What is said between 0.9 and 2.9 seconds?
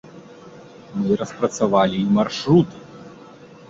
Мы распрацавалі і маршруты.